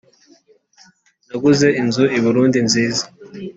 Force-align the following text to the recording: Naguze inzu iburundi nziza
Naguze 1.29 1.67
inzu 1.81 2.03
iburundi 2.17 2.57
nziza 2.67 3.03